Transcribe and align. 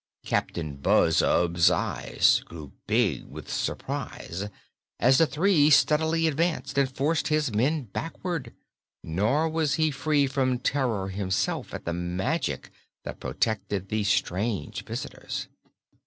Captain 0.25 0.77
Buzzub's 0.77 1.69
eyes 1.69 2.39
grew 2.45 2.71
big 2.87 3.27
with 3.27 3.51
surprise 3.53 4.49
as 4.99 5.19
the 5.19 5.27
three 5.27 5.69
steadily 5.69 6.25
advanced 6.25 6.75
and 6.79 6.89
forced 6.89 7.27
his 7.27 7.53
men 7.53 7.83
backward; 7.83 8.51
nor 9.03 9.47
was 9.47 9.75
he 9.75 9.91
free 9.91 10.25
from 10.25 10.57
terror 10.57 11.09
himself 11.09 11.71
at 11.71 11.85
the 11.85 11.93
magic 11.93 12.71
that 13.03 13.19
protected 13.19 13.89
these 13.89 14.07
strange 14.09 14.83
visitors. 14.85 15.47